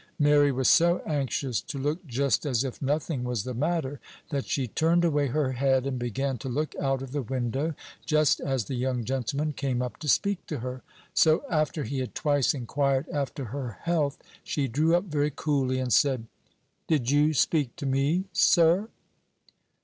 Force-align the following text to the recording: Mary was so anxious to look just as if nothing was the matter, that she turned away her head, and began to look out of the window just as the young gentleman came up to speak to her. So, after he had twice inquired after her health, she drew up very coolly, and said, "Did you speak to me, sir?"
Mary 0.17 0.51
was 0.51 0.67
so 0.67 0.97
anxious 1.05 1.61
to 1.61 1.77
look 1.77 2.03
just 2.07 2.43
as 2.43 2.63
if 2.63 2.81
nothing 2.81 3.23
was 3.23 3.43
the 3.43 3.53
matter, 3.53 3.99
that 4.31 4.47
she 4.47 4.67
turned 4.67 5.05
away 5.05 5.27
her 5.27 5.51
head, 5.51 5.85
and 5.85 5.99
began 5.99 6.39
to 6.39 6.49
look 6.49 6.73
out 6.81 7.03
of 7.03 7.11
the 7.11 7.21
window 7.21 7.75
just 8.03 8.39
as 8.41 8.65
the 8.65 8.73
young 8.73 9.03
gentleman 9.05 9.53
came 9.53 9.79
up 9.79 9.97
to 9.97 10.07
speak 10.09 10.43
to 10.47 10.61
her. 10.61 10.81
So, 11.13 11.43
after 11.51 11.83
he 11.83 11.99
had 11.99 12.15
twice 12.15 12.55
inquired 12.55 13.09
after 13.09 13.45
her 13.53 13.77
health, 13.83 14.17
she 14.43 14.67
drew 14.67 14.95
up 14.95 15.03
very 15.03 15.29
coolly, 15.29 15.77
and 15.77 15.93
said, 15.93 16.25
"Did 16.87 17.11
you 17.11 17.35
speak 17.35 17.75
to 17.75 17.85
me, 17.85 18.23
sir?" 18.33 18.87